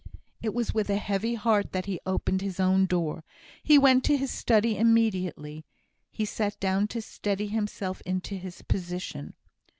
[0.41, 3.23] It was with a heavy heart that he opened his own door.
[3.61, 5.63] He went to his study immediately;
[6.09, 9.35] he sat down to steady himself into his position.